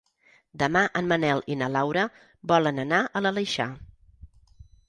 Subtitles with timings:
[0.61, 2.07] Demà en Manel i na Laura
[2.55, 3.73] volen anar a l'Aleixar.